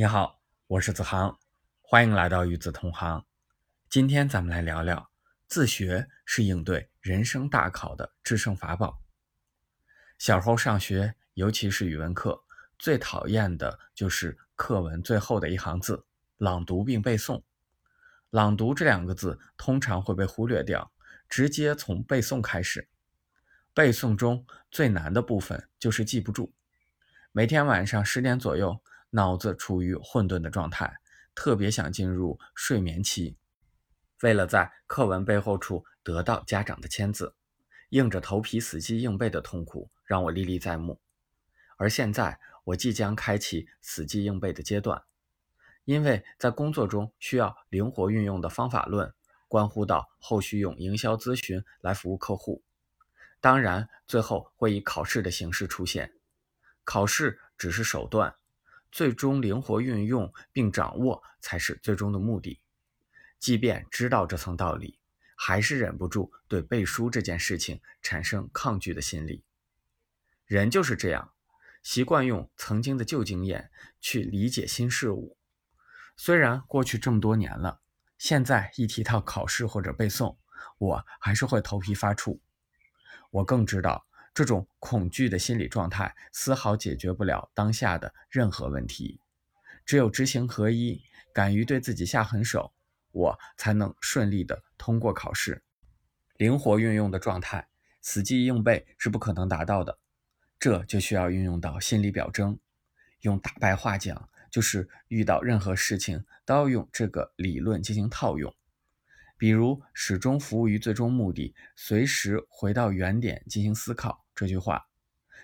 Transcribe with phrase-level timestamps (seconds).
[0.00, 1.38] 你好，我是子航，
[1.82, 3.26] 欢迎来到与子同行。
[3.90, 5.10] 今天咱们来聊聊
[5.46, 9.02] 自学是应对人生大考的制胜法宝。
[10.16, 12.42] 小时候上学，尤其是语文课，
[12.78, 16.06] 最讨厌的就是课文最后的一行字——
[16.38, 17.42] 朗读并背诵。
[18.30, 20.90] 朗读这两个字通常会被忽略掉，
[21.28, 22.88] 直接从背诵开始。
[23.74, 26.54] 背诵中最难的部分就是记不住。
[27.32, 28.82] 每天晚上十点左右。
[29.10, 30.98] 脑子处于混沌的状态，
[31.34, 33.36] 特别想进入睡眠期。
[34.22, 37.34] 为了在课文背后处得到家长的签字，
[37.88, 41.00] 硬着头皮死记硬背的痛苦让我历历在目。
[41.76, 45.02] 而现在，我即将开启死记硬背的阶段，
[45.84, 49.12] 因为在工作中需要灵活运用的方法论，
[49.48, 52.62] 关乎到后续用营销咨询来服务客户。
[53.40, 56.12] 当然，最后会以考试的形式出现。
[56.84, 58.36] 考试只是手段。
[58.90, 62.60] 最终灵活运用并掌握才是最终的目的。
[63.38, 64.98] 即便知道这层道理，
[65.36, 69.44] 还是忍不住对背书这件事情产生抗拒的心理。
[70.44, 71.32] 人就是这样，
[71.82, 75.36] 习惯用曾经的旧经验去理解新事物。
[76.16, 77.80] 虽然过去这么多年了，
[78.18, 80.36] 现在一提到考试或者背诵，
[80.76, 82.40] 我还是会头皮发怵。
[83.30, 84.06] 我更知道。
[84.32, 89.20] 这种恐惧的心理状态丝毫解决不了当下的任何问题。
[89.84, 91.02] 只有知行合一，
[91.34, 92.72] 敢于对自己下狠手，
[93.10, 95.62] 我才能顺利的通过考试。
[96.36, 97.68] 灵活运用的状态，
[98.00, 99.98] 死记硬背是不可能达到的。
[100.58, 102.58] 这就需要运用到心理表征。
[103.22, 108.54] 用大白话讲，就是遇到任何事情都要用这个理论进行套用。
[109.36, 114.19] 比如始终服务于最终目的，随时回到原点进行思考。
[114.40, 114.86] 这句话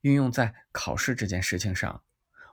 [0.00, 2.02] 运用在考试这件事情上，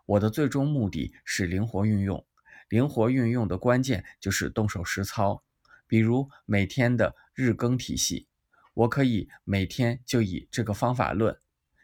[0.05, 2.25] 我的最终目的是灵活运用。
[2.67, 5.41] 灵活运用的关键就是动手实操。
[5.88, 8.28] 比如每天的日更体系，
[8.73, 11.40] 我可以每天就以这个方法论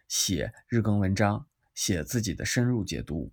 [0.10, 3.32] 写日更文章，写自己的深入解读。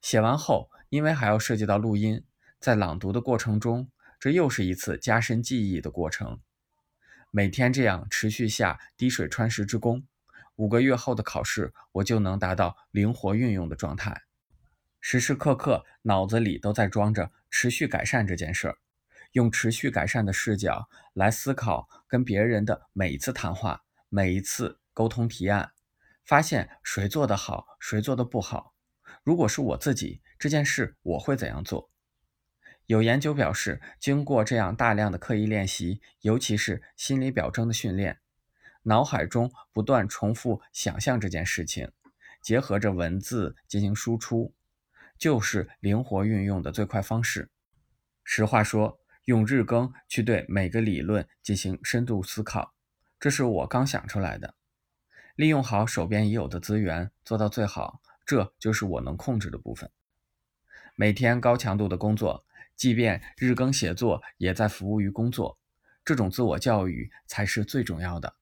[0.00, 2.24] 写完后，因为还要涉及到录音，
[2.58, 3.90] 在朗读的过程中。
[4.18, 6.40] 这又是一次加深记忆的过程。
[7.30, 10.06] 每天这样持续下滴水穿石之功，
[10.56, 14.22] 五个月后的考试，我就能达到灵活运用的状态，
[15.00, 18.78] 时时刻刻脑子里都在装着持续改善这件事儿，
[19.32, 25.72] 用持续改善的视角来思考跟别人的每一次谈话、每一次沟通提案，
[26.24, 28.74] 发现谁做得好，谁做得不好。
[29.24, 31.90] 如果是我自己，这件事我会怎样做？
[32.86, 38.20] 有研究表示，经过这样大量的刻意练习，尤其是心理表征的训练，
[38.82, 41.90] 脑海中不断重复想象这件事情，
[42.42, 44.54] 结合着文字进行输出，
[45.18, 47.50] 就是灵活运用的最快方式。
[48.24, 52.74] 实话说，用日更去对每个理论进行深度思考，
[53.18, 54.54] 这是我刚想出来的。
[55.36, 59.90] 利用好手边已有的资源，做到最好，这就是我能控制的部分。
[60.94, 62.44] 每天高强度的工作。
[62.74, 65.56] 即便日更写作，也在服务于工作。
[66.04, 68.34] 这种自我教育才是最重要的。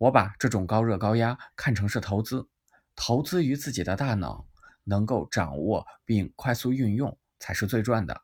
[0.00, 2.48] 我把这种高热高压看成是投资，
[2.96, 4.46] 投资于自己的大脑，
[4.84, 8.22] 能够掌握并快速运用才是最赚的。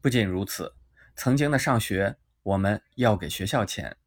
[0.00, 0.74] 不仅如此，
[1.14, 3.98] 曾经的上学我们要给学校钱，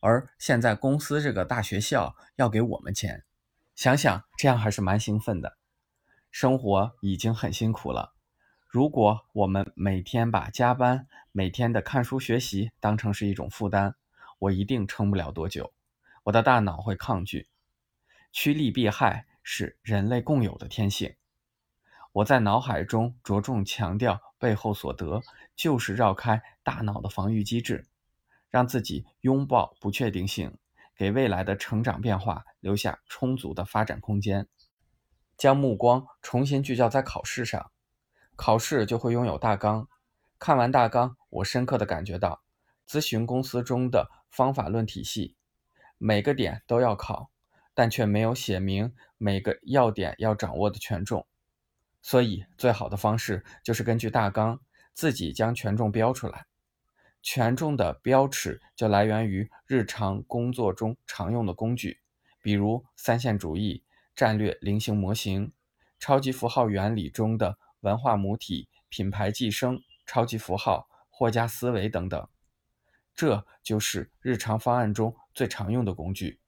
[0.00, 3.24] 而现在公司这个大学校要给我们钱。
[3.76, 5.56] 想想这样还是蛮兴奋的。
[6.32, 8.12] 生活已经很辛苦了。
[8.66, 13.94] 如果我们每天把加班、每天的看书学习当成是一种负担，
[14.40, 15.72] 我一定撑不了多久。
[16.24, 17.48] 我的大脑会抗拒，
[18.32, 21.16] 趋利避害是人类共有的天性。
[22.12, 25.22] 我在脑海中着重强调背后所得，
[25.54, 27.86] 就是绕开大脑的防御机制，
[28.48, 30.56] 让自己拥抱不确定性，
[30.96, 34.48] 给未来的成长变化留下充足的发展空间，
[35.36, 37.70] 将目光重新聚焦在考试上。
[38.36, 39.88] 考试就会拥有大纲，
[40.38, 42.42] 看完大纲，我深刻的感觉到，
[42.88, 45.36] 咨询公司中的方法论体系，
[46.06, 47.30] 每个点都要考，
[47.72, 51.26] 但却没有写明每个要点要掌握的权重。
[52.02, 54.60] 所以，最好的方式就是根据大纲，
[54.92, 56.44] 自己将权重标出来。
[57.22, 62.02] 权重的标尺就来源于日常工作中常用的工具，
[62.42, 63.82] 比如三线主义、
[64.14, 65.54] 战略菱形模型、
[65.98, 67.56] 超级符号原理中的。
[67.80, 72.28] 文化母体、品牌寄生、超级符号、货架思维等等，
[73.14, 76.40] 这就是日常方案中最常用的工具。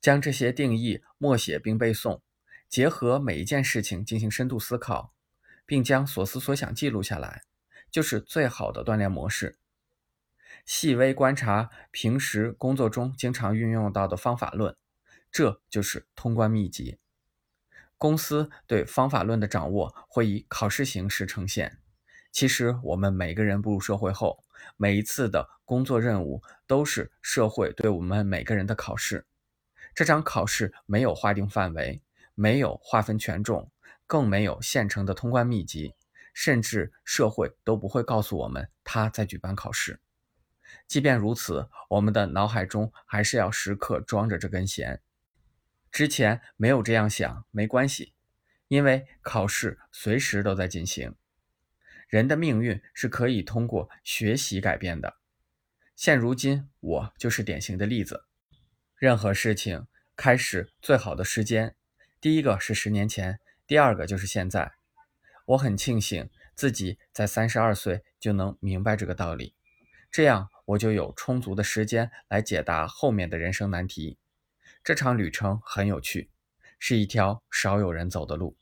[0.00, 2.20] 将这些定义默写并背诵，
[2.68, 5.14] 结合每一件事情进行深度思考，
[5.64, 7.44] 并将所思所想记录下来，
[7.90, 9.58] 就是最好的锻炼模式。
[10.66, 14.76] 细微观察平时工作中经常运用到的方法论，
[15.30, 16.98] 这就是通关秘籍。
[17.96, 21.78] 公司对方法论的掌握会以考试形式呈现。
[22.30, 24.43] 其实，我们每个人步入社会后，
[24.76, 29.26] 每一次的工作任务都是社会对我们每个人的考试。
[29.94, 32.02] 这场考试没有划定范围，
[32.34, 33.70] 没有划分权重，
[34.06, 35.94] 更没有现成的通关秘籍，
[36.32, 40.00] 甚至社会都不会告诉我们他在举办考试。
[40.88, 45.00] 即便如此，我们的脑海中还是要时刻装着这根弦。
[45.92, 48.14] 之前没有这样想没关系，
[48.66, 51.14] 因为考试随时都在进行。
[52.14, 55.16] 人的命运是可以通过学习改变的。
[55.96, 58.26] 现如今，我就是典型的例子。
[58.94, 61.74] 任何事情开始最好的时间，
[62.20, 64.74] 第一个是十年前，第二个就是现在。
[65.46, 69.56] 我很庆幸自己在三十二岁就能明白这个道理，
[70.08, 74.18] 这样我就有充足的时间来解答后面的人生难题。
[74.84, 76.30] 这场旅程很有趣，
[76.78, 78.56] 是一条少有人走的路。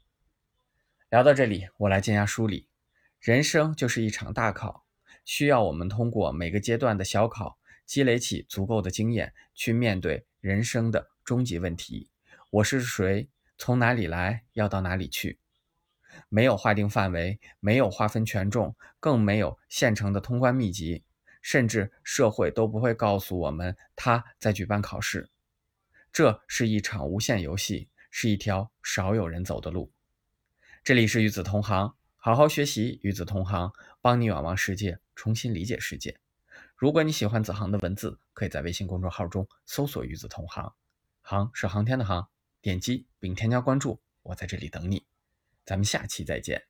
[1.10, 2.66] 聊到这里，我来进下梳理：
[3.22, 4.84] 人生就是一场大考，
[5.24, 12.10] 需要我们通过每个阶段的小考，积累起足够的经验，去面对人生的终极问题：
[12.50, 13.28] 我是谁？
[13.56, 14.42] 从哪里来？
[14.54, 15.38] 要到哪里去？
[16.28, 21.04] 没有划定范围，没有划分权重，更没有现成的通关秘籍，
[21.40, 25.30] 甚至社会都不会告诉我们他在举办考试。
[26.12, 29.92] 这是一场无限游戏，是一条少有人走的路。
[30.82, 36.20] 这里是与子同行，好好学习，与子同行，帮你远望世界，重新理解世界。
[36.76, 40.72] 如果你喜欢子航的文字，可以在微信公众号中搜索“与子同行”，
[41.20, 42.28] 航是航天的航，
[42.60, 45.04] 点击并添加关注，我在这里等你。
[45.64, 46.62] 咱们下期再见。